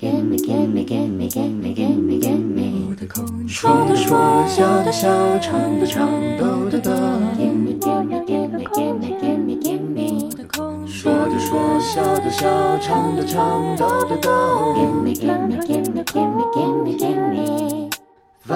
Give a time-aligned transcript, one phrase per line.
[0.00, 2.96] Gimme, gimme, gimme, gimme, gimme, gimme.
[3.46, 6.90] 说的说，笑的笑，唱的唱，抖的抖。
[7.36, 10.30] Gimme, gimme, gimme, gimme, gimme, gimme.
[10.88, 14.30] 说的说，笑的笑，唱的唱，逗的逗。
[14.74, 17.90] Gimme, gimme, gimme, gimme, gimme, gimme.
[18.46, 18.52] 五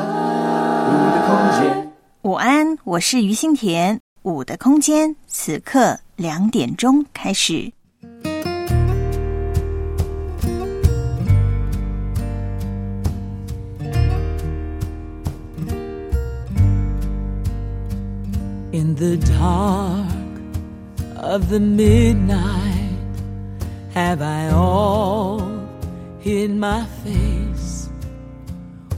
[1.12, 1.28] 的空
[1.60, 1.92] 间。
[2.22, 4.00] 午安，我是于心田。
[4.22, 7.70] 五的空间，此刻两点钟开始。
[18.74, 20.10] In the dark
[21.14, 22.98] of the midnight,
[23.90, 25.38] have I all
[26.18, 27.88] hid my face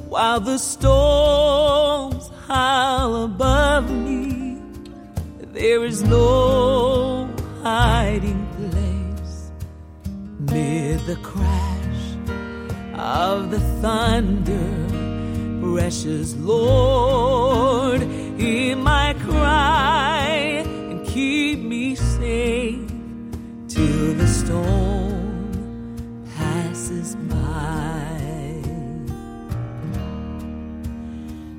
[0.09, 4.63] while the storms howl above me?
[5.53, 7.29] There is no
[7.63, 9.51] hiding place
[10.39, 12.05] mid the crash
[12.95, 14.73] of the thunder.
[15.61, 18.01] Precious Lord,
[18.37, 22.89] hear my cry and keep me safe
[23.69, 25.51] till the storm
[26.37, 28.63] passes by.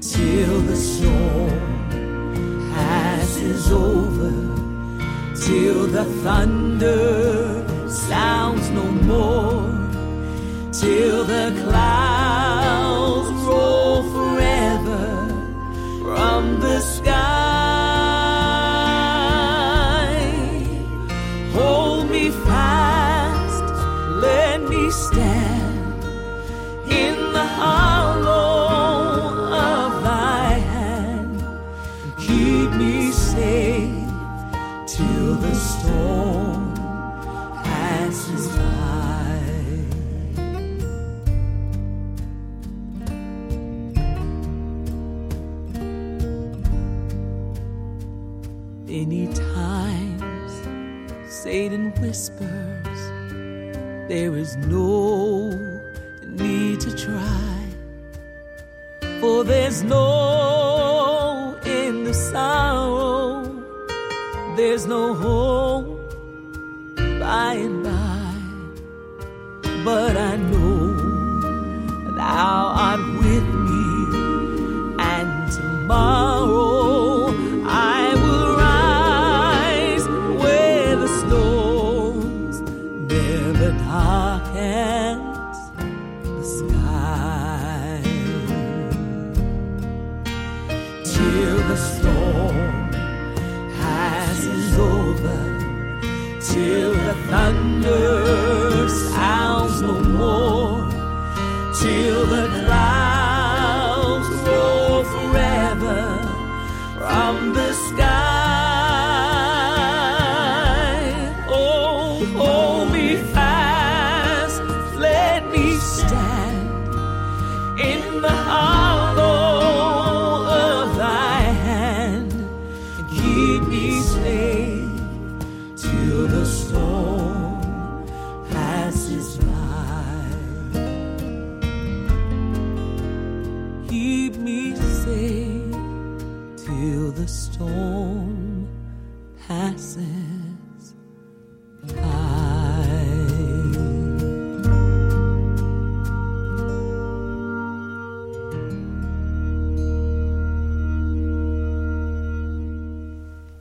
[0.01, 1.89] Till the storm
[2.73, 4.31] passes over,
[5.45, 9.77] till the thunder sounds no more
[10.79, 13.86] till the clouds roll
[16.47, 17.17] from the sky.
[21.53, 23.63] Hold me fast,
[24.21, 26.03] let me stand
[26.89, 28.59] in the hollow
[29.69, 31.43] of thy hand.
[32.17, 34.09] Keep me safe
[34.87, 36.73] till the storm
[37.63, 39.16] passes by.
[52.39, 55.49] Whispers, There is no
[56.23, 57.67] need to try,
[59.19, 60.06] for there's no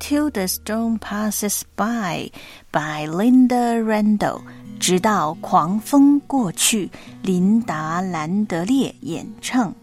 [0.06, 2.32] Till the storm passes by
[2.72, 4.42] by Linda Randall，
[4.80, 6.90] 直到狂风过去，
[7.22, 9.74] 琳达兰德烈演唱。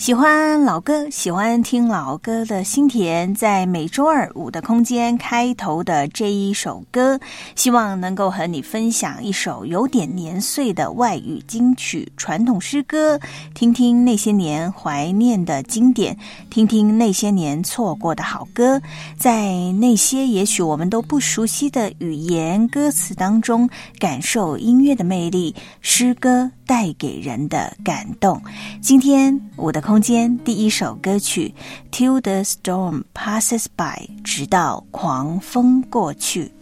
[0.00, 7.20] 喜欢老歌，喜欢听老歌的心田，在每周二五的空间开头的这一首歌，
[7.54, 13.20] 希望能够和你分享一首有点年岁的外语金曲传统诗歌，
[13.54, 16.16] 听听那些年怀念的经典，
[16.48, 18.80] 听听那些年错过的好歌，
[19.18, 28.40] 在那些也许我们都不熟悉的语言歌词当中，感受音乐的魅力，诗歌带给人的感动。
[28.80, 31.52] 今天我的空间第一首歌曲
[31.92, 36.52] 《Till the Storm Passes By》，直到狂风过去。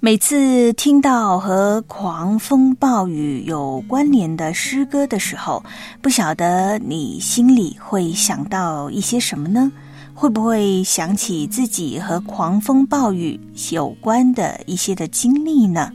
[0.00, 5.62] 每次听到和狂风暴雨有关联的诗歌的时候，
[6.00, 9.70] 不晓得你心里会想到一些什么呢？
[10.14, 13.38] 会不会想起自己和狂风暴雨
[13.70, 15.92] 有关的一些的经历呢？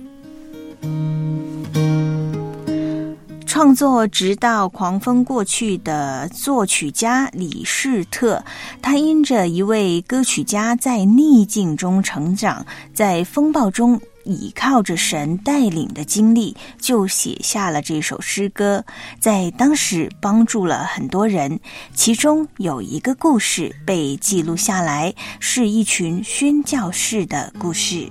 [3.46, 8.44] 创作直到狂风过去的作曲家李士特，
[8.82, 18.84] 他因着一位歌曲家在逆境中成长，在风暴中倚靠着神带领的经历，就写下了这首诗歌，
[19.20, 21.60] 在当时帮助了很多人。
[21.94, 28.10] 其中有一个故事被记录下来，是一群宣教士的故事。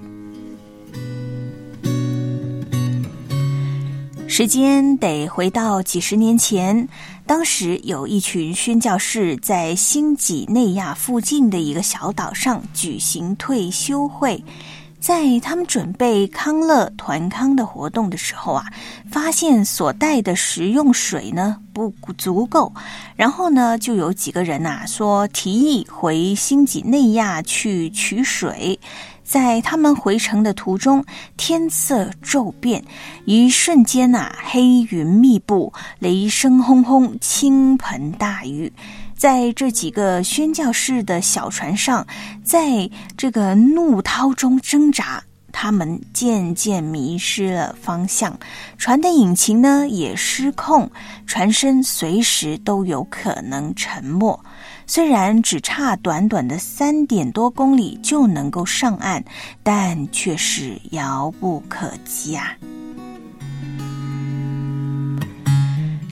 [4.41, 6.89] 时间得回到几十年前，
[7.27, 14.43] 当时有一群宣教士在新几内亚附近的一个小岛上举行退休会，
[14.99, 18.65] 在他们准备康乐团康的活动的时候啊，
[19.11, 22.73] 发现所带的食用水呢不足够，
[23.17, 28.81] 然后呢就有几个人呐说提议回新几内亚去取水。
[29.31, 31.05] 在他们回城的途中，
[31.37, 32.85] 天色骤变，
[33.27, 38.73] 一瞬间呐，黑云密布，雷声轰轰，倾盆大雨。
[39.17, 42.05] 在这几个宣教士的小船上，
[42.43, 45.23] 在这个怒涛中挣扎，
[45.53, 48.37] 他们渐渐迷失了方向，
[48.79, 50.91] 船的引擎呢也失控，
[51.25, 54.37] 船身随时都有可能沉没。
[54.93, 59.23] 虽然只差短短的三点多公里就能够上岸，
[59.63, 62.57] 但却是遥不可及啊！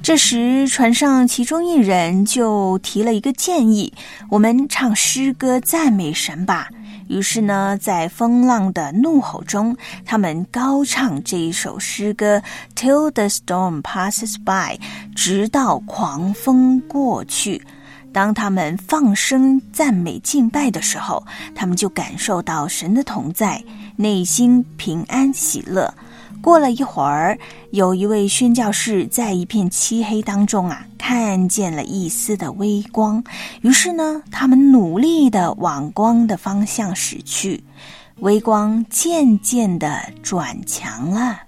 [0.00, 3.92] 这时，船上其中一人就提了一个建议
[4.30, 6.68] ：“我们唱诗歌赞美神吧。”
[7.10, 12.40] 于是呢，在风浪的怒吼中，他们高唱这一首诗歌
[12.76, 14.78] ：“Till the storm passes by”，
[15.16, 17.60] 直到狂风过去。
[18.18, 21.24] 当他们放声赞美敬拜的时候，
[21.54, 23.62] 他们就感受到神的同在，
[23.94, 25.94] 内心平安喜乐。
[26.42, 27.38] 过了一会儿，
[27.70, 33.22] 有一位宣教士在一片漆黑当中啊，看见了一丝的微光。
[33.60, 37.62] 于是呢，他们努力的往光的方向驶去，
[38.16, 41.38] 微光渐渐的转强了。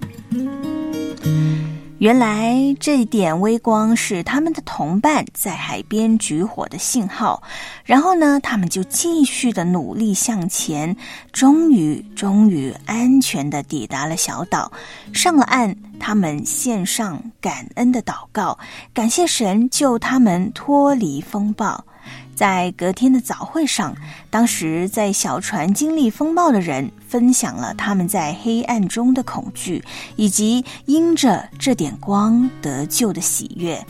[2.00, 7.42] 原来这点微光是他们的同伴在海边举火的信号，
[7.84, 10.96] 然后呢，他们就继续的努力向前，
[11.30, 14.72] 终于，终于安全的抵达了小岛，
[15.12, 15.76] 上了岸。
[16.02, 18.58] 他们献上感恩的祷告，
[18.94, 21.84] 感谢神救他们脱离风暴。
[22.34, 23.94] 在隔天的早会上，
[24.30, 29.84] 当时在小船经历风暴的人分享了他们在黑暗中的恐惧，
[30.16, 33.84] 以及因着这点光得救的喜悦，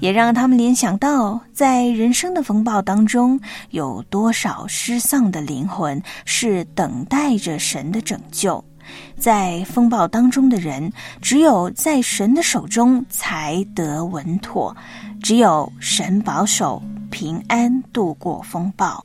[0.00, 3.38] 也让他们联想到，在人生的风暴当中，
[3.70, 8.64] 有多少失丧的灵魂是等待着神的拯救。
[9.16, 14.76] 在风暴当中的人，只有在神的手中才得稳妥，
[15.22, 16.82] 只有神保守。
[17.10, 19.04] 平安度过风暴。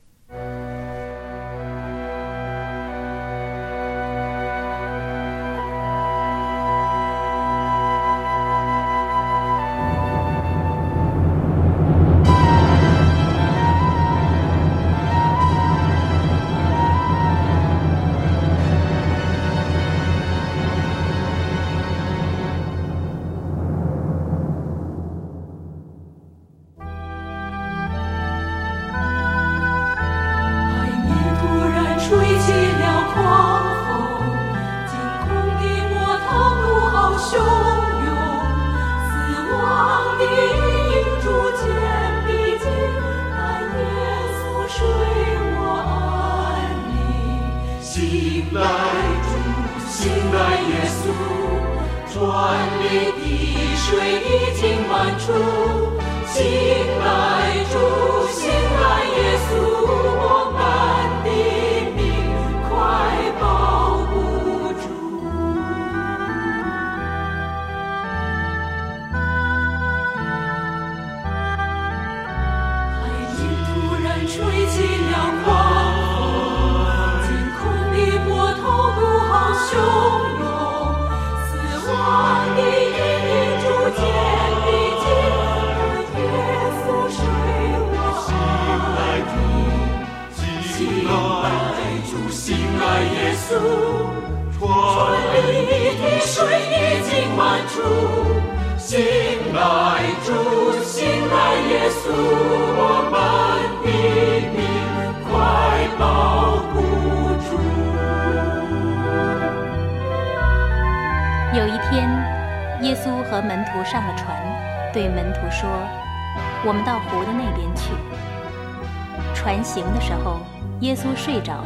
[120.81, 121.66] 耶稣睡着了。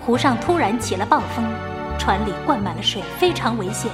[0.00, 1.44] 湖上突然起了暴风，
[1.98, 3.90] 船里灌满了水，非常危险。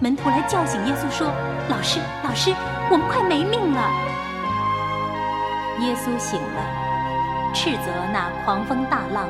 [0.00, 1.26] 门徒来叫醒耶稣说
[1.70, 2.54] ：“老师，老师，
[2.90, 3.80] 我们快没命了！”
[5.80, 9.26] 耶稣醒了，斥责那狂风大浪，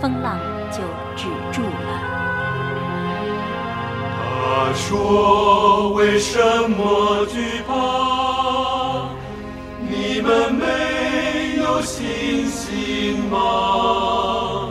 [0.00, 0.38] 风浪
[0.70, 0.78] 就
[1.16, 2.00] 止住了。
[4.32, 6.38] 他说：“为什
[6.70, 9.08] 么惧怕？
[9.88, 10.64] 你们没
[11.80, 14.68] 有信心吗？”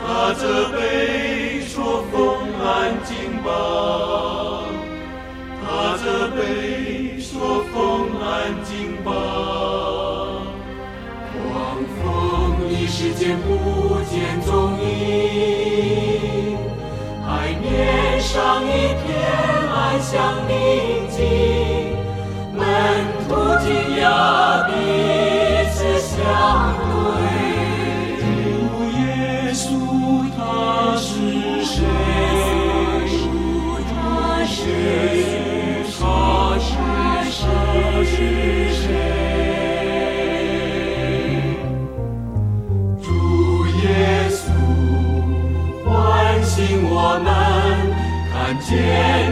[0.00, 4.64] 他责备说：“风安静吧。”
[5.60, 9.12] 他责备说：“风安静吧。”
[11.36, 12.02] 狂风
[12.70, 16.56] 一时间不见踪影。
[17.26, 18.68] 海面上一
[19.04, 19.04] 片
[19.70, 21.71] 安详宁静，
[48.62, 49.31] 见。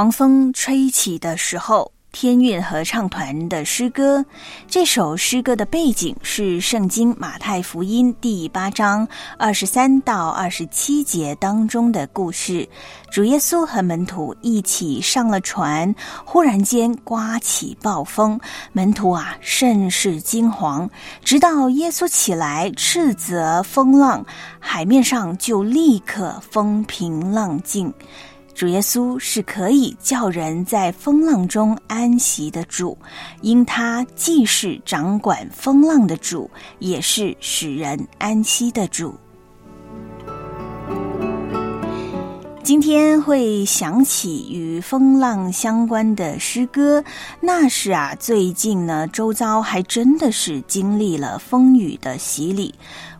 [0.00, 4.24] 狂风吹起的时候，天韵合唱团的诗歌。
[4.66, 12.66] 这首诗歌的背景是圣经马太福音第八章二十三到二十七节当中的故事。
[13.10, 18.40] 主耶稣和门徒一起上了船，忽然间刮起暴风，
[18.72, 20.88] 门徒啊甚是惊惶。
[21.22, 24.24] 直到耶稣起来斥责风浪，
[24.58, 27.92] 海面上就立刻风平浪静。
[28.60, 32.94] 主耶稣是可以叫人在风浪中安息的主，
[33.40, 39.14] 因他既是掌管风浪的主，也是使人安息的主。
[42.62, 47.02] 今天会想起与风浪相关的诗歌，
[47.40, 52.72] 那是啊，最近呢，周遭还真的是经历了风雨的洗礼。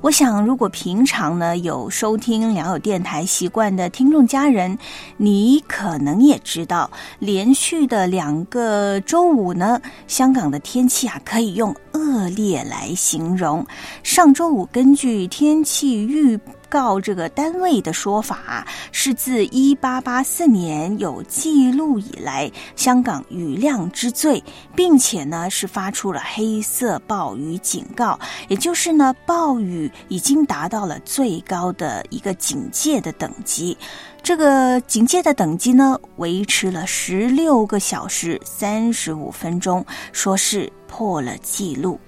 [0.02, 4.78] 我想，如果平常呢有收听良友电台习惯的听众家人，
[5.16, 13.66] 你可能也知道，连续的两个周五呢，香港的天气啊可以用恶劣来形容。
[14.02, 16.38] 上周五根据天气预
[16.70, 24.42] 告这个单位的说法，是自一八八四年有记录以来香港雨量之最，
[24.74, 33.76] 并且呢是发出了黑色暴雨警告，也就是呢暴雨已经达到了最高的一个警戒的等级。
[34.22, 41.98] 这个警戒的等级呢，维持了十六个小时三十五分钟，说是破了记录。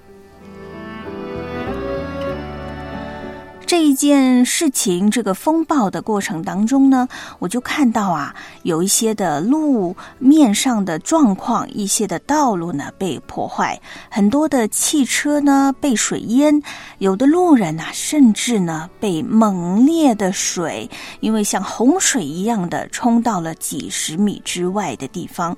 [3.65, 7.07] 这一件事情，这个风暴的过程当中呢，
[7.39, 13.79] 我就看到啊，有一些的路面上的状况，一些的道路呢被破坏，
[14.11, 16.61] 很多的汽车呢被水淹，
[16.99, 20.87] 有的路人呐、甚至呢被猛烈的水，
[21.19, 25.55] 因为像洪水一样的冲到了几十米之外的地方。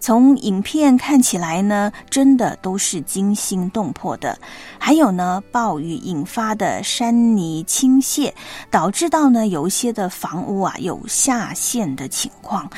[0.00, 4.38] 从影片看起来呢，真的都是惊心动魄的。
[4.78, 8.32] 还有呢，暴雨引发的山泥倾泻，
[8.70, 12.70] 导致到呢有一些的房屋啊有下陷的情况。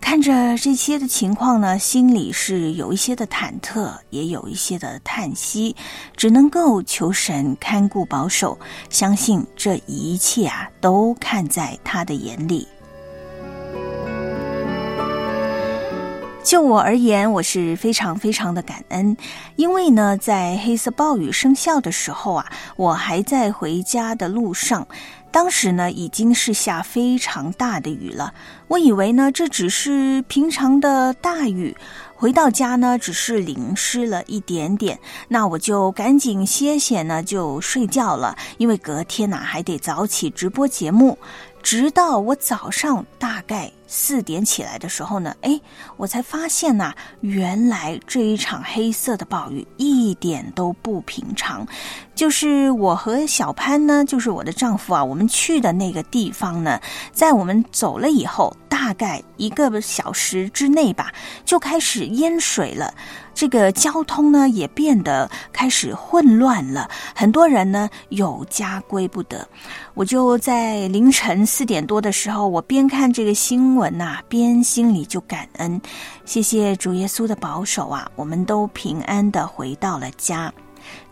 [0.00, 5.74] 看着这些的情况呢，心里是有一些的忐忑，也有一些的叹息，
[6.14, 8.58] 只能够求神看顾保守，
[8.90, 12.68] 相信这一切啊都看在他的眼里。
[16.44, 19.16] 就我而言，我是非常非常的感恩，
[19.56, 22.46] 因为呢，在黑色暴雨生效的时候啊，
[22.76, 24.86] 我还在回家的路上。
[25.30, 28.34] 当时呢，已经是下非常大的雨了。
[28.68, 31.74] 我以为呢，这只是平常的大雨。
[32.14, 34.98] 回到家呢，只是淋湿了一点点。
[35.26, 38.36] 那我就赶紧歇歇呢，就睡觉了。
[38.58, 41.18] 因为隔天呢，还得早起直播节目。
[41.62, 45.60] 直到我早上大概四点起来的时候呢，哎，
[45.96, 51.64] 我才发现呐，原来这一场黑色的暴雨一点都不平常。
[52.12, 56.80] 就是我和小潘呢，就是我的丈夫啊，我们去的那个地方呢，
[57.12, 61.12] 在我们走了以后，大概一个小时之内吧，
[61.44, 62.92] 就开始淹水了。
[63.32, 69.48] 这个交通呢也变得开始混乱了，很多人呢有家归不得。
[69.94, 75.80] 我就在凌晨四点多的时候，我边看这个新闻呐，边心里就感恩，
[76.24, 80.52] 谢谢主耶稣的保守啊，我们都平安的回到了家。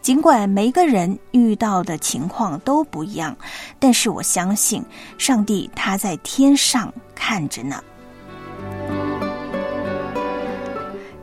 [0.03, 3.37] 尽管每个人遇到的情况都不一样，
[3.79, 4.85] 但是我相信
[5.17, 7.83] 上帝他在天上看着呢。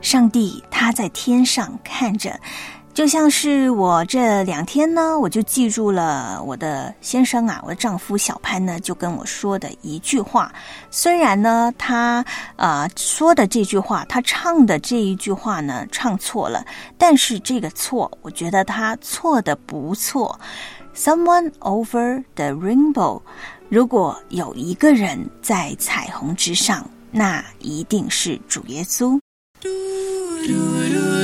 [0.02, 2.40] 上帝他在天上看着，
[3.00, 10.54] 就像是我这两天呢，我就记住了我的先生啊，我的丈夫小潘呢，就跟我说的一句话。
[10.92, 12.26] 虽然呢，他
[12.58, 16.66] 啊说的这句话，他唱的这一句话呢唱错了，
[16.98, 20.38] 但是这个错，我觉得他错的不错。
[20.94, 23.22] Someone over the rainbow，
[23.70, 29.18] 如果有一个人在彩虹之上，那一定是主耶稣。
[29.62, 29.70] 嘟
[30.46, 31.19] 嘟嘟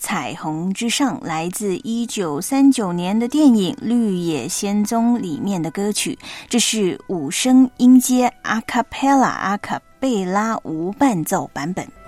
[0.00, 6.18] 彩虹之上，来自一九三九年的电影《绿野仙踪》里面的歌曲。
[6.48, 11.99] 这是五声音阶阿卡贝拉阿卡贝拉无伴奏版本。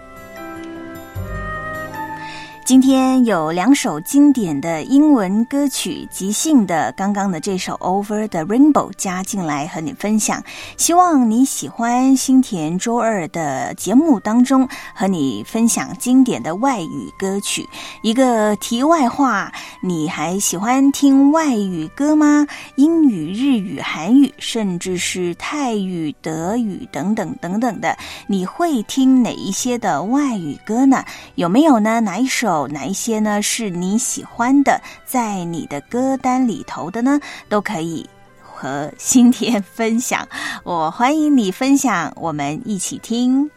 [2.64, 10.42] 今天有两首经典的英文歌曲，即兴的刚刚的这首《Over the Rainbow》加进来和你分享，
[10.76, 17.68] 希望你喜欢新田周二的节目当中和你分享经典的外语歌曲。
[18.00, 22.46] 一个题外话，你还喜欢听外语歌吗？
[22.76, 27.98] 英语、日语、韩语，甚至是泰语、德语等等等等的，
[28.28, 31.04] 你会听哪一些的外语歌呢？
[31.34, 32.00] 有没有呢？
[32.00, 32.51] 哪一首？
[32.52, 33.40] 有哪一些呢？
[33.40, 37.18] 是你喜欢的，在你的歌单里头的呢？
[37.48, 38.08] 都可以
[38.40, 40.26] 和新田分享。
[40.62, 43.50] 我欢迎你分享，我们一起听。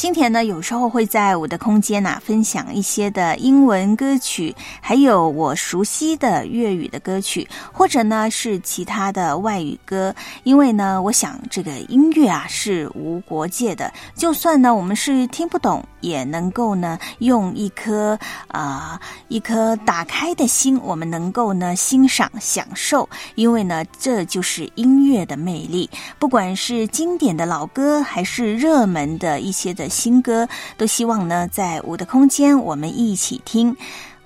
[0.00, 10.14] 新田呢，有时候会在我的空间呐分享一些的英文歌曲，还有我熟悉的粤语的歌曲，或者呢是其他的外语歌。
[10.42, 23.08] 因为呢，我想这个音乐啊是无国界的，就算呢我们是听不懂，也能够呢用一颗啊一颗打开的心，我们能够呢欣赏享受。
[23.34, 25.88] 因为呢，这就是音乐的魅力。
[26.18, 29.88] 不管是经典的老歌，还是热门的一些的。
[29.90, 33.76] 新歌都希望呢，在我的空间我们一起听。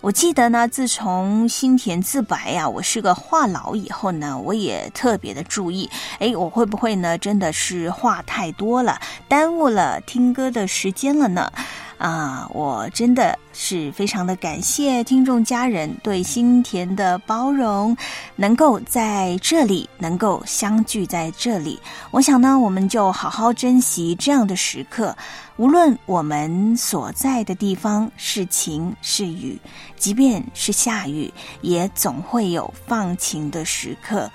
[0.04, 5.88] 我记得呢，自从心田自白呀，我是个话痨以后呢，我也特别的注意，
[6.18, 11.50] 哎，我会不会呢，真的是话太多了，耽误了听歌的时间了呢？
[11.96, 17.96] 啊，我真的是非常的感谢听众家人对心田的包容，
[18.36, 25.16] 能够在这里能够相聚在这里，我想呢，我们就好好珍惜这样的时刻。
[25.56, 29.56] 无论我们所在的地方是晴是雨，
[29.96, 34.28] 即便是下雨，也总会有放晴的时刻。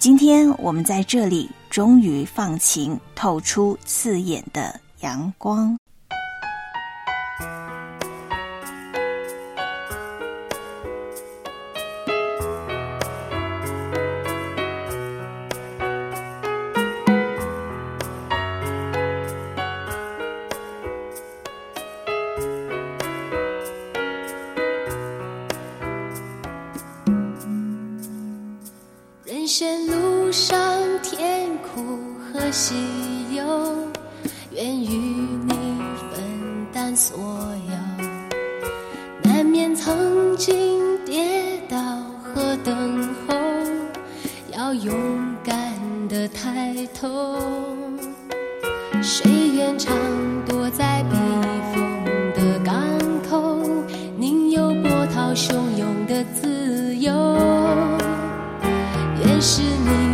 [0.00, 5.78] 今天我们在这里，终于放晴，透出刺眼的阳光。
[32.54, 32.72] 西
[33.34, 33.42] 游
[34.52, 35.52] 愿与你
[36.12, 36.22] 分
[36.72, 37.74] 担所有。
[39.24, 41.76] 难免曾经跌倒
[42.22, 43.34] 和等候
[44.52, 44.94] 要勇
[45.42, 45.74] 敢
[46.08, 47.36] 的抬头。
[49.02, 49.92] 谁愿常
[50.46, 51.16] 躲在避
[51.74, 51.82] 风
[52.36, 52.80] 的港
[53.28, 53.68] 口
[54.16, 57.12] 宁有波涛汹涌的自由？
[59.24, 60.13] 愿是你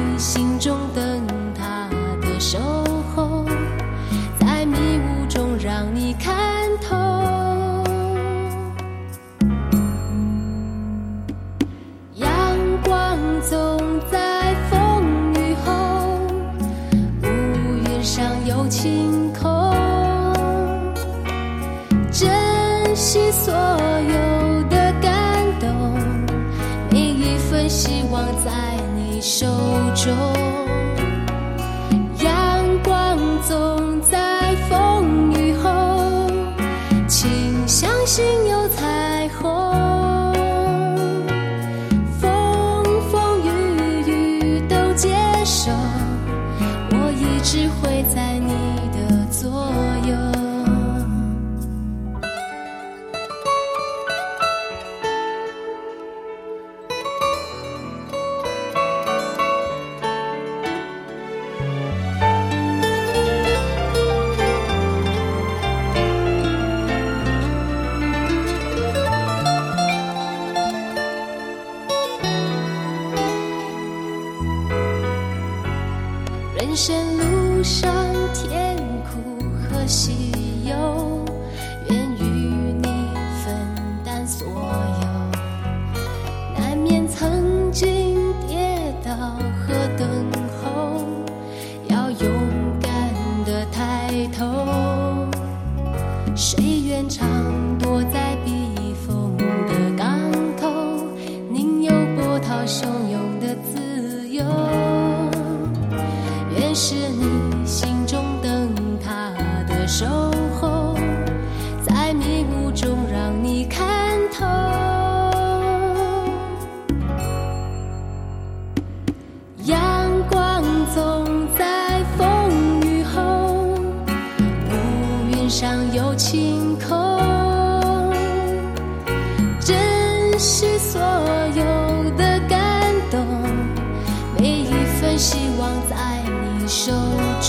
[107.65, 109.33] 心中灯塔
[109.67, 110.30] 的手。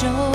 [0.01, 0.30] 中。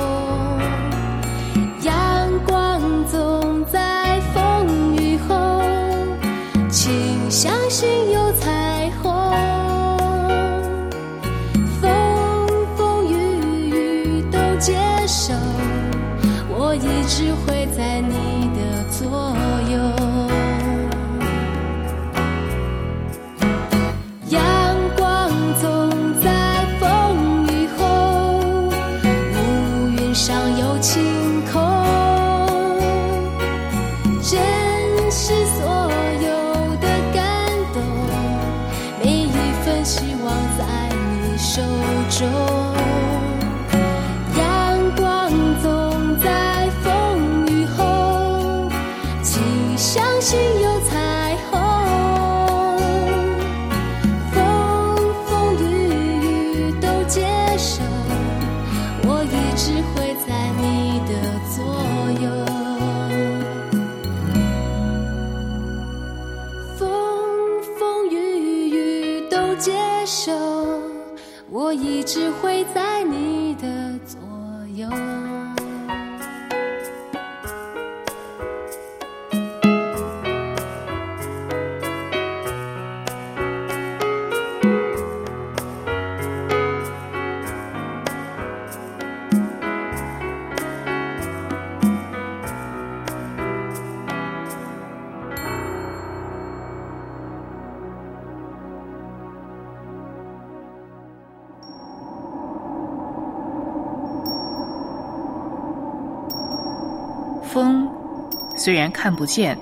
[108.67, 109.57] 虽然看不见，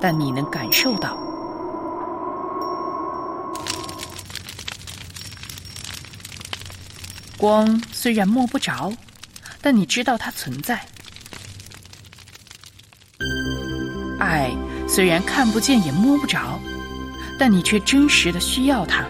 [0.00, 1.16] 但你能感受到。
[7.38, 8.92] 光虽然摸不着，
[9.60, 10.84] 但你知道它存在。
[14.18, 14.50] 爱
[14.88, 16.58] 虽然看不见也摸不着，
[17.38, 19.04] 但你却真实的需要它。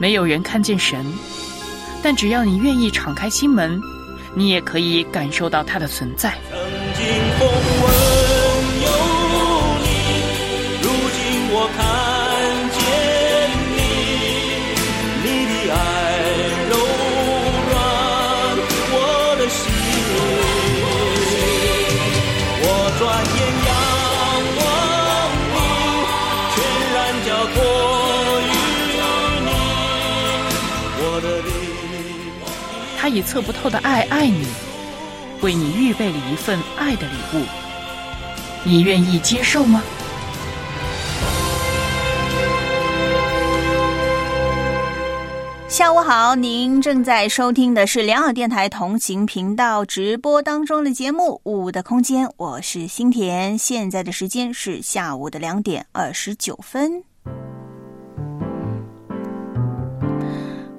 [0.00, 1.06] 没有人看见神，
[2.02, 3.80] 但只要你愿意敞开心门，
[4.34, 6.36] 你也可以感受到它的存在。
[33.22, 34.46] 测不透的爱爱你，
[35.42, 37.44] 为你预备了一份爱的礼物，
[38.64, 39.82] 你愿意接受吗？
[45.68, 57.02] 下午好，您正在收听的是良好电台同行频道直播当中的节目《五的空间》，我是新田，现在的时间是下午的两点二十九分。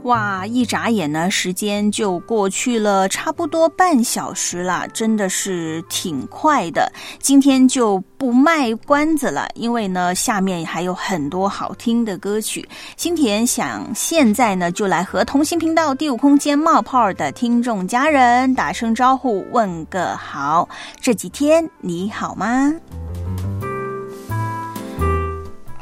[0.03, 6.91] 哇，一眨眼呢，时间就过去了差不多半小时了，真的是挺快的。
[7.19, 12.67] 今天就不卖关子了，因为呢，下面还有很多好听的歌曲。
[12.97, 20.67] 新田想现在呢，就来和同行频道第五空间冒泡的听众家人打声招呼，问个好。
[20.99, 22.73] 这几天你好吗？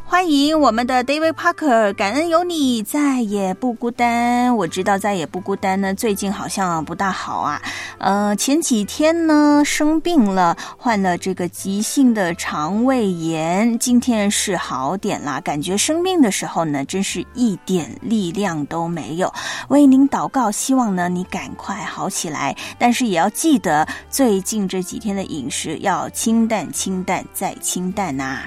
[0.09, 4.57] 欢迎我们的 David Parker，感恩有你，再也不孤单。
[4.57, 7.61] 我知道再也不孤单呢，最近好像不大好啊。
[7.99, 15.39] 呃，前几天呢生病了，患了这个急性的肠胃炎，今天是好点啦。
[15.41, 19.31] 感觉生病的时候呢，真是一点力量都没有。
[19.67, 28.39] 为您祷告，希望呢你赶快好起来，但是也要记得最近这几天的饮食要清淡、清淡再清淡呐、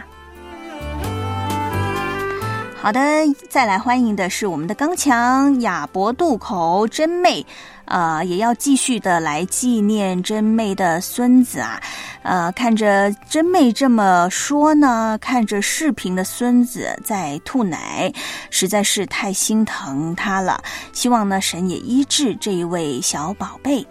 [2.82, 3.00] 好的，
[3.48, 7.46] 再来欢迎的是我们的刚强亚伯渡口真妹，
[7.84, 11.80] 呃，也要继续的来纪念真妹的孙子啊，
[12.24, 18.12] 呃，看着真妹这么说呢，看着视频的孙子在吐奶，
[18.50, 20.60] 实在是太心疼他了。
[20.92, 23.86] 希望呢，神也医治这一位小宝贝。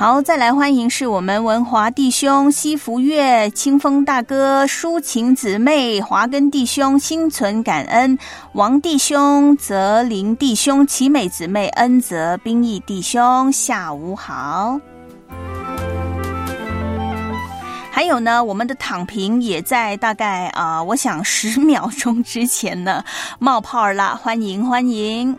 [0.00, 8.18] 好，再来欢迎是我们文华弟兄、西福月、清风大哥、抒情姊妹、华根弟兄、心存感恩、
[8.54, 14.80] 王弟兄、泽林弟兄、奇美姊妹、恩泽、兵役弟兄，下午好。
[17.90, 23.04] 还有呢，我们的躺平也在大概啊、我想十 秒钟之前呢
[23.38, 25.36] 冒泡了，欢迎欢迎。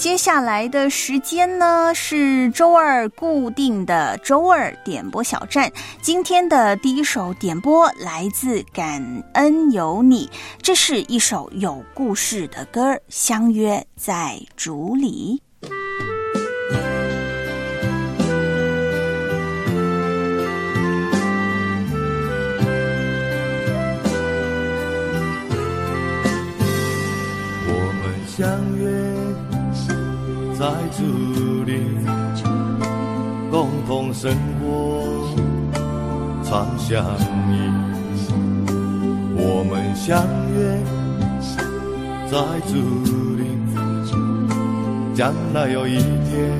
[0.00, 5.70] 接下来的时间呢是周二固定的周二点播小站。
[6.00, 10.26] 今天的第一首点播来自《感恩有你》，
[10.62, 15.42] 这是一首有故事的歌，相约在竹里。
[27.72, 28.79] 我们相约
[30.60, 31.02] 在这
[31.64, 31.72] 里，
[33.50, 35.26] 共同生活，
[36.44, 37.02] 常相
[37.48, 37.52] 依。
[39.38, 40.78] 我们相约
[42.30, 42.36] 在
[42.68, 42.74] 竹
[43.38, 43.42] 林，
[45.14, 46.52] 将来有一天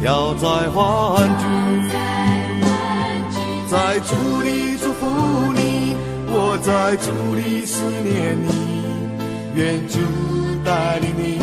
[0.00, 1.44] 要再欢聚。
[3.68, 5.04] 在竹里祝福
[5.52, 5.94] 你，
[6.30, 8.48] 我在竹里思念你。
[9.54, 9.98] 愿主
[10.64, 11.38] 带领你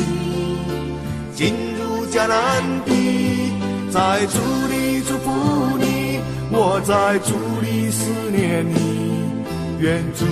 [1.35, 3.51] 进入迦南地，
[3.91, 6.19] 在主里祝福你，
[6.49, 9.05] 我在主里思念你。
[9.81, 10.25] 愿主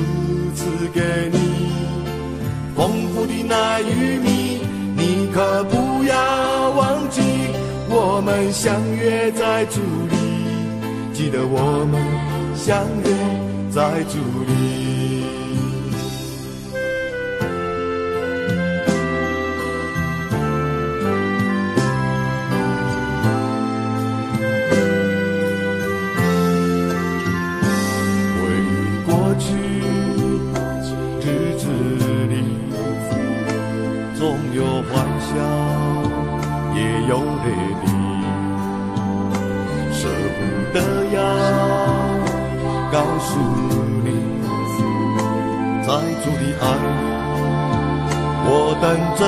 [0.56, 0.64] 赐
[0.94, 1.38] 给你
[2.74, 4.62] 丰富的奶与米，
[4.96, 7.22] 你可不要忘记，
[7.90, 10.16] 我们相约在主里，
[11.14, 12.02] 记得我们
[12.56, 14.83] 相约在主里。
[35.34, 35.40] 笑，
[36.76, 37.12] 也有
[37.44, 37.46] 泪
[37.84, 37.86] 滴，
[39.92, 40.00] 舍
[40.38, 40.40] 不
[40.74, 40.78] 得
[41.12, 41.18] 要
[42.92, 43.30] 告诉
[44.04, 44.08] 你，
[45.82, 45.88] 在
[46.24, 46.86] 主的爱里，
[48.46, 48.48] 我
[48.82, 48.86] 等
[49.18, 49.22] 着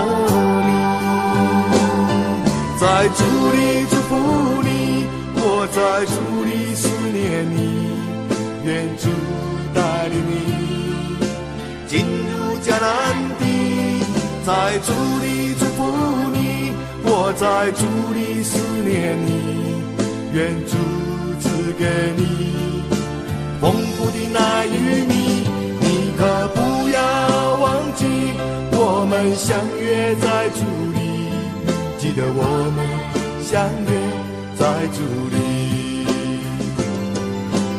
[0.66, 0.70] 你。
[2.78, 3.20] 在主
[3.52, 3.58] 里
[3.90, 4.12] 祝福
[4.64, 4.70] 你，
[5.36, 5.42] 我
[5.72, 6.14] 在主
[6.44, 7.18] 里思念
[7.50, 7.58] 你。
[8.64, 9.04] 愿主
[9.74, 10.34] 带领你
[11.88, 12.84] 进入迦南
[13.40, 13.44] 地，
[14.46, 15.82] 在主里祝福
[16.32, 16.72] 你，
[17.04, 17.82] 我在主
[18.14, 19.82] 里思念你。
[20.34, 20.78] 愿主
[21.40, 22.84] 赐给你
[23.60, 25.50] 丰富的奶与米，
[25.82, 28.06] 你可不要忘记，
[28.74, 30.62] 我们相约在主
[30.94, 31.34] 里，
[31.98, 32.86] 记得我们
[33.42, 33.98] 相约
[34.60, 35.02] 在主
[35.34, 36.06] 里。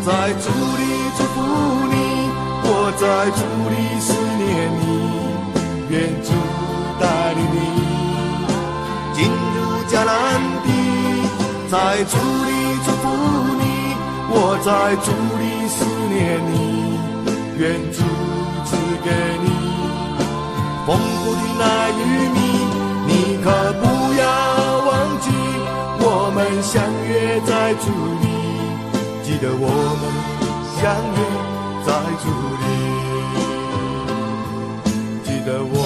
[0.05, 0.83] 在主里
[1.17, 1.37] 祝福
[1.93, 1.95] 你，
[2.65, 3.41] 我在主
[3.71, 4.45] 里思念
[4.81, 4.83] 你。
[5.89, 6.33] 愿主
[7.01, 7.57] 带领你
[9.15, 9.19] 进
[9.55, 9.57] 入
[9.89, 10.13] 迦南
[10.65, 10.69] 地，
[11.71, 11.75] 在
[12.05, 12.49] 主里
[12.85, 13.05] 祝福
[13.59, 13.63] 你，
[14.31, 14.35] 我
[14.65, 14.69] 在
[15.05, 15.09] 主
[15.41, 15.77] 里思
[16.09, 16.15] 念
[16.53, 16.55] 你。
[17.59, 17.99] 愿主
[18.67, 19.09] 赐给
[19.43, 19.49] 你
[20.87, 22.01] 丰富的奶与
[22.37, 22.39] 米，
[23.07, 23.11] 你
[23.43, 23.47] 可
[23.81, 23.83] 不
[24.21, 24.23] 要
[24.85, 24.89] 忘
[25.23, 25.27] 记，
[25.99, 26.75] 我们相
[27.09, 27.85] 约在主
[28.21, 28.25] 里。
[29.25, 29.65] 记得我
[30.01, 30.05] 们
[30.77, 30.85] 相
[31.17, 31.19] 约
[31.87, 31.89] 在
[32.23, 32.25] 主
[32.61, 32.65] 里，
[35.25, 35.86] 记得我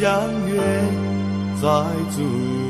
[0.00, 0.56] 相约
[1.60, 1.68] 在
[2.16, 2.69] 主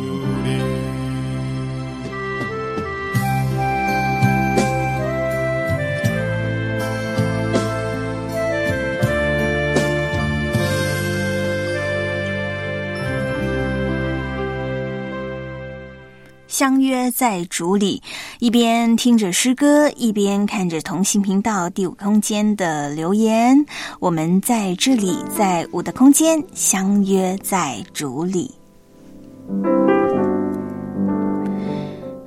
[16.60, 18.02] 相约在竹里，
[18.38, 23.64] 一边听着诗歌，一边看着同心频道第五空间的留言。
[23.98, 28.50] 我们在这里，在五的空间相约在竹里。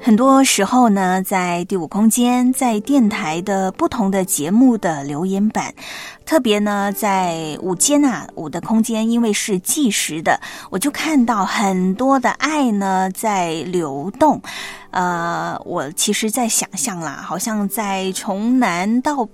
[0.05, 5.73] 很多时候呢，在第五空间，在电台的不同的节目的留言板，
[6.25, 10.37] 特别呢在午间啊，五的空间，因为是计时的，
[10.69, 14.41] 我就看到很多的爱呢在流动。
[14.91, 19.25] 呃，我其实在想象啦，好像在从南到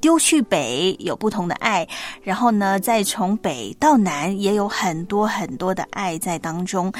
[0.00, 1.86] 丢去北有不同的爱，
[2.22, 6.92] 然后呢，再从北到南也有很多很多的爱在当中。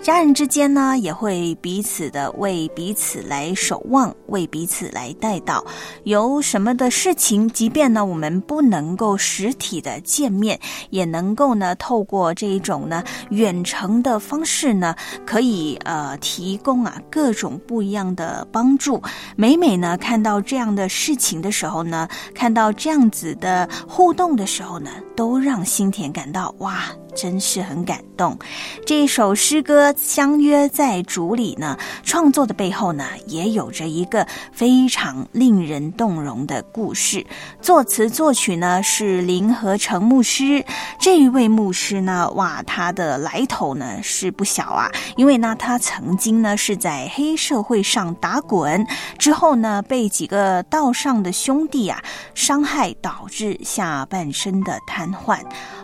[0.00, 5.64] 家人之间呢，也会彼此的为彼此来守望，为彼此来带到。
[6.04, 10.58] 有什么的事情，即便呢我们不能够实体的见面，
[10.90, 14.94] 也能够呢透过这一种呢远程的方式呢，
[15.26, 19.02] 可以呃提供啊各种不一样的帮助。
[19.34, 26.84] 每每呢看到这样的事情的时候呢，看看到这样子的互动的时候呢，都让心田感到哇。
[27.16, 28.38] 真是很感动。
[28.86, 37.26] 这首诗歌《相约在竹里》呢，创作的背后呢，也有着一个非常令人动容的故事。
[37.60, 40.64] 作词作曲呢是林和成牧师。
[41.00, 44.92] 这一位牧师呢，哇，他的来头呢是不小啊。
[45.16, 48.86] 因为呢，他曾经呢是在黑社会上打滚，
[49.18, 52.02] 之后呢被几个道上的兄弟啊
[52.34, 55.38] 伤害，导致下半身的瘫痪。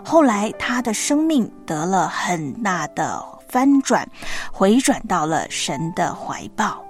[0.04, 4.08] 后来他的生命得了很大的翻转，
[4.52, 6.82] 回转到了神的怀抱。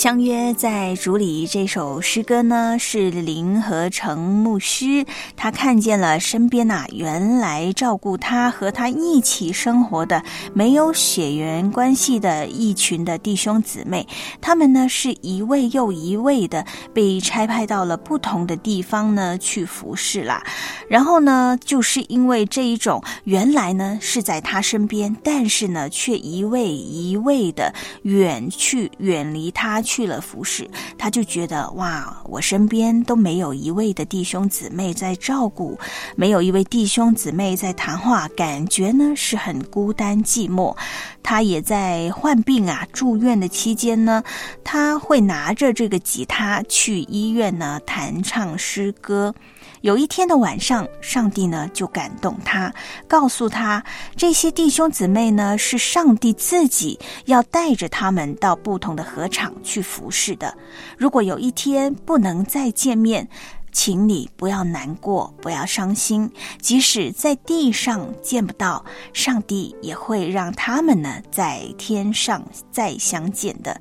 [0.00, 5.04] 相约在竹里这首诗歌呢，是林和成牧师，
[5.36, 10.22] 他看见了身边呐，原来照顾他和他一起生活的
[10.54, 14.08] 没有血缘关系的一群的弟兄姊妹，
[14.40, 20.42] 他们呢是一位又一位的被差派到了不同的地方呢去服侍啦。
[20.88, 27.74] 然后呢，就是因为这一种原来呢是在他身边，但是呢却一位一位的
[28.04, 29.82] 远去远离他。
[29.90, 35.76] 去了服侍，他就觉得哇，我身边都没有一位的弟兄姊妹在照顾，
[36.14, 40.76] 没有一位弟兄姊妹在谈话，感觉呢是很孤单寂寞。
[41.24, 44.22] 他也在患病啊住院的期间呢，
[44.62, 49.34] 他会拿着这个吉他去医院呢弹唱诗歌。
[49.82, 52.72] 有一天的晚上，上帝呢就感动他，
[53.08, 53.82] 告诉他
[54.14, 60.54] 这些弟兄姊妹呢是上帝自己要带着他们到不同的河场去服侍的。
[60.98, 63.26] 如果有一天不能再见面，
[63.72, 66.30] 请你不要难过，不要伤心。
[66.60, 73.80] 即使在地上见不到，上帝也会让他们呢在天上再相见的。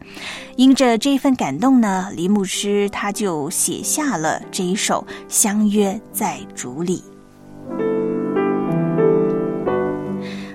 [0.56, 7.04] 因着这份感动呢，李牧师他就写下了这一首《相约在竹里》。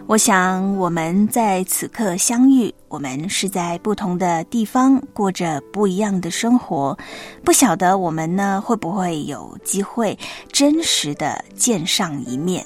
[0.07, 6.97] 我想，我们在此刻相遇，我们是在不同的地方过着不一样的生活。
[7.43, 10.17] 不晓得我们呢会不会有机会
[10.53, 12.65] 真实的见上一面？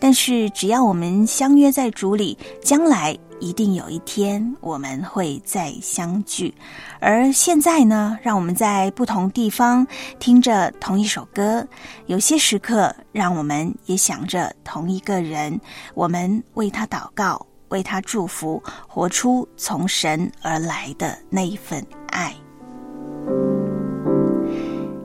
[0.00, 3.16] 但是，只要我们相约在竹里，将来。
[3.40, 6.54] 一定有一天我们会再相聚，
[7.00, 9.86] 而现在呢，让我们在不同地方
[10.18, 11.66] 听着同一首歌，
[12.06, 15.58] 有些时刻让我们也想着同一个人，
[15.94, 22.34] 我们为他祷告，为他祝福，活出从神而来的那一份爱。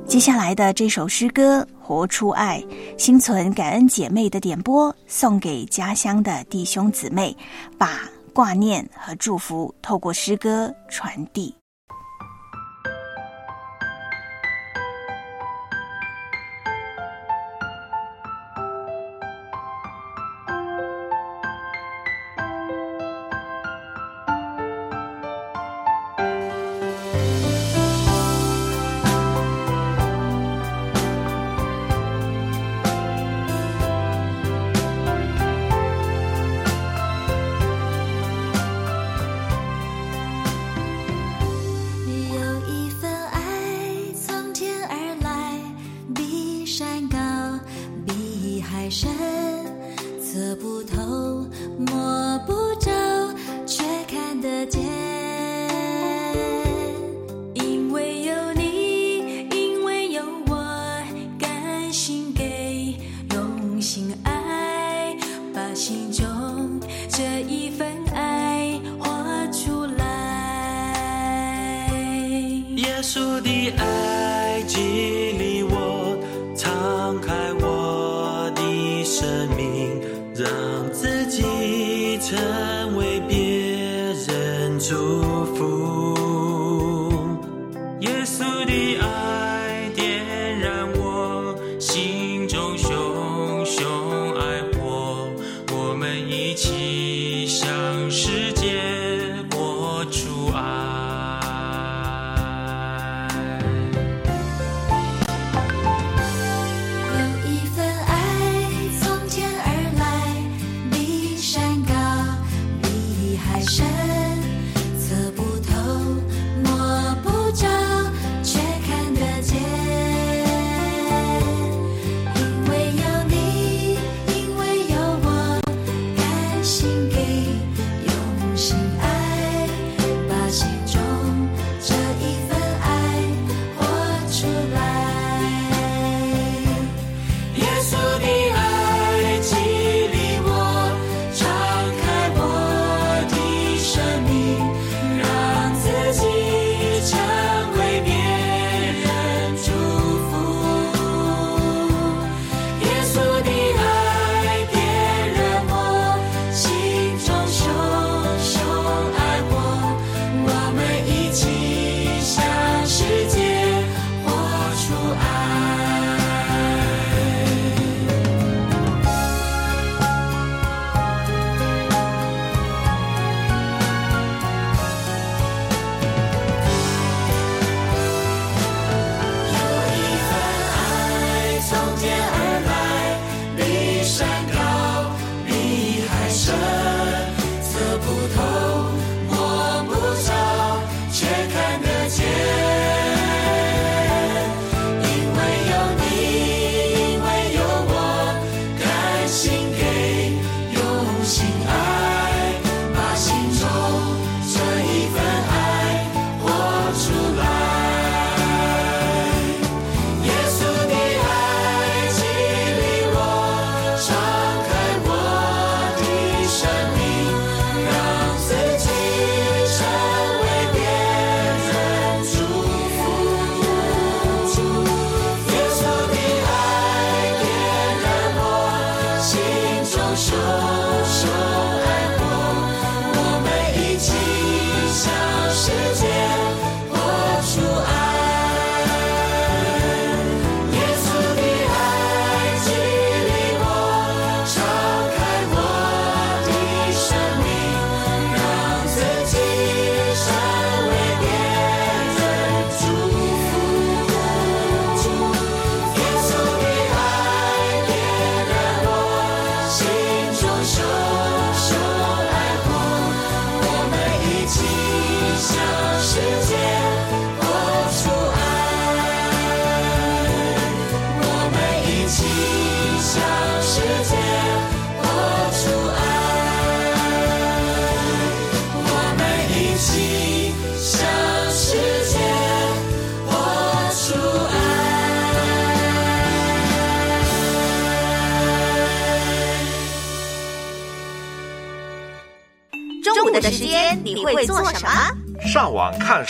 [0.05, 2.63] 接下来的这首诗歌《活出爱》，
[3.01, 7.35] 心存感恩姐妹的点播，送给家乡的弟兄姊妹，
[7.77, 8.01] 把。
[8.35, 11.55] 挂念和祝福，透过诗歌传递。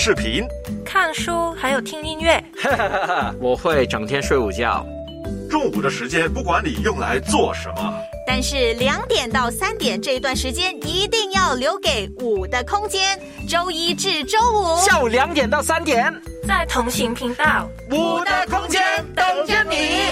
[0.06, 0.47] 视频，
[0.86, 2.39] 看书，还有听音乐。
[3.39, 4.86] 我会整天睡午觉。
[5.49, 14.78] 中午的时间不管你用来做什么，但是两点到三点这一段时间一定要留给五的空间，周一至周五。
[14.78, 16.14] 下午两点到三点，
[16.47, 18.80] 在同行频道，五的空间
[19.16, 20.05] 等着你。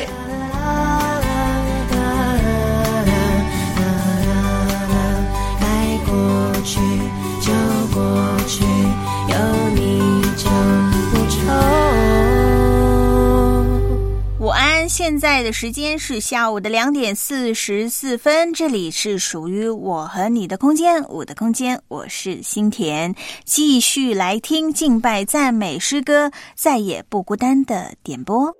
[14.94, 28.56] 现在的时间是下午的两点四十四分，这里是属于我和你的空间，我的空间，我是心田，继续来听敬拜赞美诗歌，再也不孤单的点播。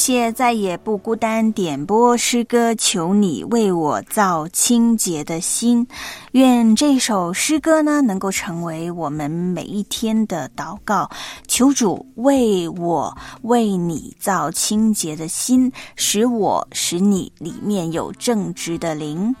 [0.00, 5.86] 谢再也不孤单点播诗歌，求你为我造清洁的心。
[6.32, 11.10] 愿这首诗歌呢，能够成为我们每一天的祷告。
[11.46, 19.36] 求主为我为你造清洁的心，使我使你里面有正直的灵。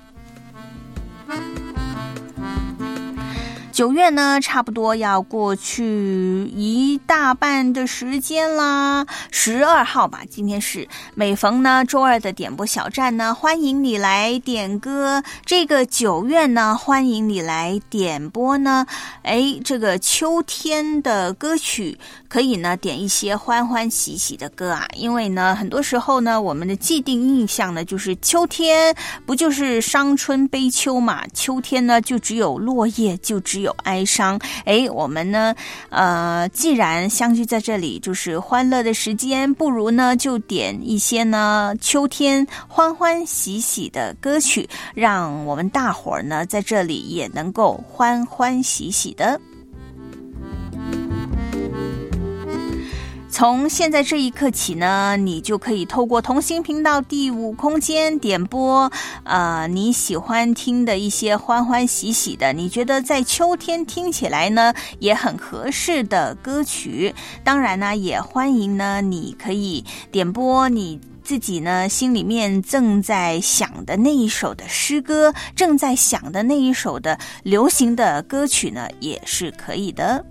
[3.72, 9.06] 九月呢，差不多要过去一大半的时间啦。
[9.30, 15.22] 十二号吧，今天是每逢呢周二的点播小站呢，欢迎你来点歌。
[15.46, 18.86] 这个九月呢，欢迎你来点播呢。
[19.22, 21.98] 哎，这个秋天的歌曲
[22.30, 28.94] 可以呢点一些欢欢喜喜的歌啊，因为呢，很多时候呢，我们的既定印象呢，就是秋天
[29.26, 31.26] 不就是伤春悲秋嘛？
[31.34, 33.74] 秋天呢，就只有落叶，就只有。
[33.82, 35.52] 哀伤，哎，我们呢？
[35.88, 49.40] 呃，既然相聚在这里，就是欢乐的时间，不如呢就点一些呢秋天欢欢喜喜的歌曲，让我们大伙儿呢在这里也能够欢欢喜喜的。
[53.30, 58.90] 从现在这一刻起呢，你就可以透过同心频道第五空间点播，
[59.24, 67.14] 呃，你喜欢听的一些欢欢喜喜的，你觉得在秋天听起来呢也很合适的歌曲。
[67.44, 80.22] 当然呢，也欢迎呢，你可以点播你自己呢心里面正在想的那一首的诗歌，正在想的那一首的流行的歌曲呢，也是可以的。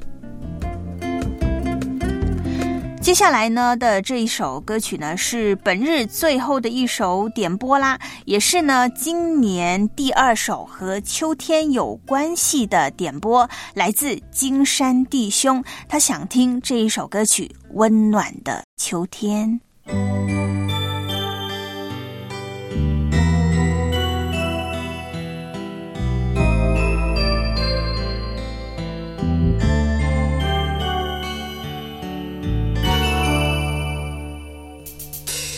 [3.02, 19.60] 接下来呢的这一首歌曲呢，是本日最后的一首点播啦，也是呢今年第二首和秋天有关系的点播，来自金山弟兄，他想听这一首歌曲《温暖的秋天》。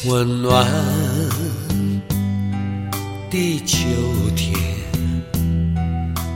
[0.04, 0.66] 温暖
[3.30, 3.78] 的秋
[4.36, 4.58] 天，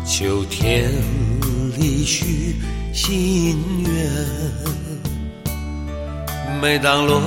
[0.05, 0.91] 秋天
[1.76, 2.57] 里许
[2.93, 4.11] 心愿。
[6.61, 7.20] 每当落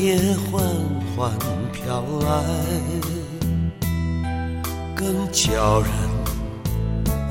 [0.00, 0.18] 叶
[0.50, 0.60] 缓
[1.16, 1.30] 缓
[1.72, 2.42] 飘来，
[4.96, 5.90] 更叫人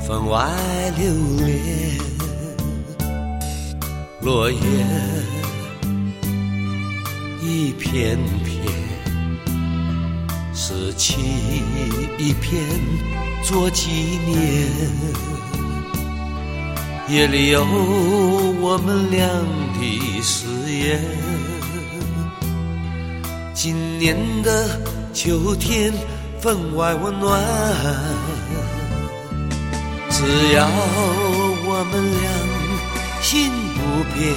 [0.08, 0.50] 分外
[0.96, 1.12] 留
[1.44, 1.98] 恋。
[4.22, 5.33] 落叶。
[7.46, 8.64] 一片片
[10.54, 11.20] 拾起
[12.16, 12.58] 一片
[13.42, 13.90] 做纪
[14.26, 14.66] 念，
[17.06, 17.62] 夜里有
[18.62, 19.28] 我们俩
[19.74, 20.98] 的誓言。
[23.52, 24.80] 今年的
[25.12, 25.92] 秋天
[26.40, 27.42] 分外温暖，
[30.08, 30.24] 只
[30.54, 30.66] 要
[31.66, 32.30] 我们俩
[33.20, 33.80] 心不
[34.14, 34.34] 变。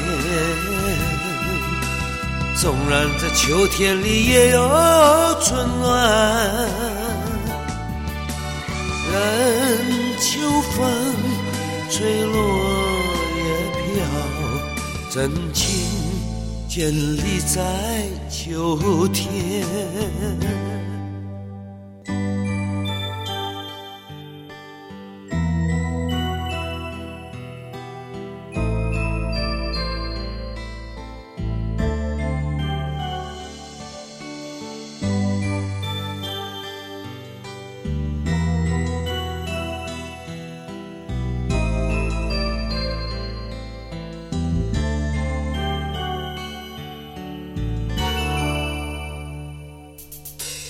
[2.59, 4.59] 纵然在秋天里也有
[5.43, 6.67] 春暖，
[9.13, 9.17] 任
[10.19, 10.39] 秋
[10.71, 10.83] 风
[11.91, 12.35] 吹落
[13.37, 13.39] 叶
[13.93, 14.03] 飘，
[15.11, 15.67] 真情
[16.67, 17.61] 建立在
[18.27, 19.63] 秋天。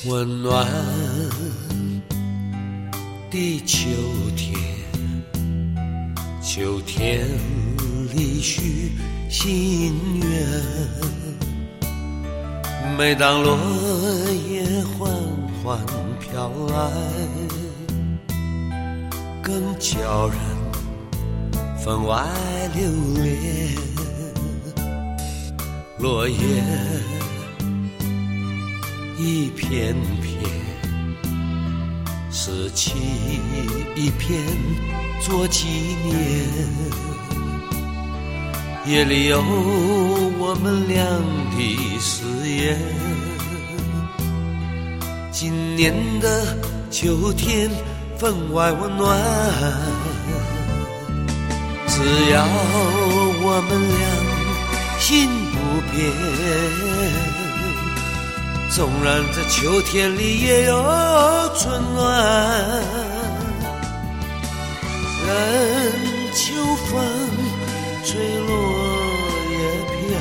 [0.08, 0.66] 温暖
[3.30, 3.90] 的秋
[4.38, 4.58] 天，
[6.42, 7.28] 秋天
[8.16, 8.94] 里许
[9.30, 10.48] 心愿。
[12.98, 13.58] 每当落
[14.50, 14.64] 叶
[14.98, 15.12] 缓
[15.62, 15.78] 缓
[16.22, 16.90] 飘来，
[19.44, 20.38] 更叫人
[21.84, 22.26] 分外
[22.74, 22.82] 留
[23.22, 23.76] 恋。
[26.00, 27.17] 落叶。
[29.20, 30.40] 一片片
[32.30, 32.92] 拾起
[33.96, 34.40] 一片
[35.24, 35.66] 做纪
[36.06, 36.16] 念，
[38.86, 39.42] 夜里有
[40.38, 41.04] 我们俩
[41.52, 42.78] 的誓言。
[45.32, 46.56] 今年的
[46.92, 47.72] 秋天
[48.20, 49.20] 分外温暖，
[51.88, 52.46] 只要
[53.42, 53.98] 我们俩
[55.00, 55.58] 心不
[55.92, 57.27] 变。
[58.78, 60.74] 纵然在秋天里也有
[61.58, 62.84] 春暖。
[65.26, 65.32] 任
[66.32, 66.54] 秋
[66.86, 67.04] 风
[68.06, 68.54] 吹落
[69.50, 69.58] 叶
[69.90, 70.14] 飘，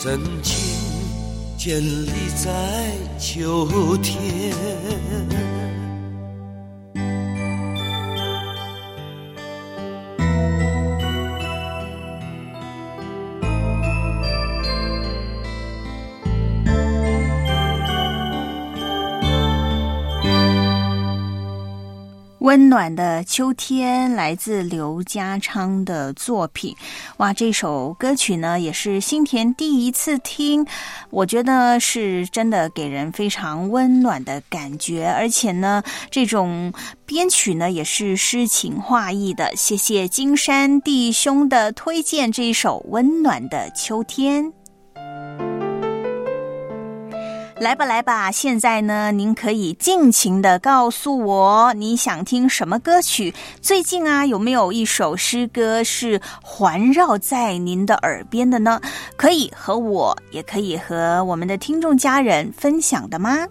[0.00, 0.50] 真情
[1.58, 2.10] 建立
[2.42, 2.48] 在
[3.18, 4.16] 秋天。
[22.52, 26.76] 温暖的秋天来自刘家昌的作品，
[27.16, 27.32] 哇！
[27.32, 30.62] 这首歌曲呢也是新田第一次听，
[31.08, 36.70] 我觉得是真的给人非常温暖的感觉，而且呢，这种
[37.06, 39.50] 编曲呢也是诗情画意的。
[39.56, 44.52] 谢谢金山弟兄的推荐，这一首温暖的秋天。
[47.62, 48.28] 来吧，来吧！
[48.28, 53.32] 现在呢，您可以尽情的告诉我你想听什么歌曲。
[53.60, 58.80] 最近啊，有没有一首诗歌是环绕在您的耳边的呢？
[59.16, 63.46] 可以和我，也可以和我们的听众家人分享的吗？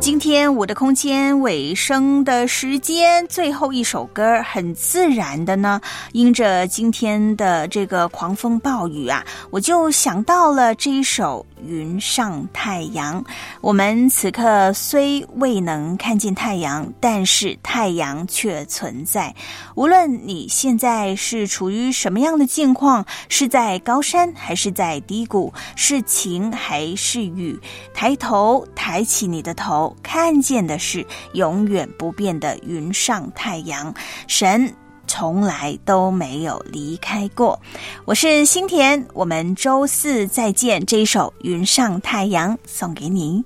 [0.00, 5.80] 今天我的空间尾声的时间，最后一首歌很自然的呢，
[6.12, 11.44] 因着今天的这个狂风暴雨啊，我就想到了这一首。
[11.66, 13.24] 云上太阳，
[13.60, 19.34] 我们此刻虽未能看见太阳，但是太阳却存在。
[19.74, 27.58] 无论你现在是处于什么样的境况，是在高山还是在低谷，是晴还是雨，
[27.92, 33.94] 抬头抬起你的头，看见的是永远不变的云上太阳。
[34.26, 34.72] 神。
[35.10, 37.58] 从来都没有离开过。
[38.04, 40.84] 我是新田，我们周四再见。
[40.84, 43.42] 这一首《云上太阳》送给你。